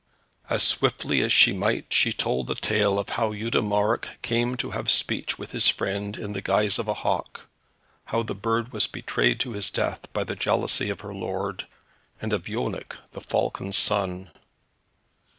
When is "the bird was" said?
8.23-8.87